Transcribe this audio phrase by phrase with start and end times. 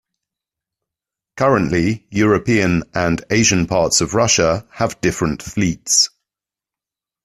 [1.37, 6.09] Currently, European and Asian parts of Russia have different fleets.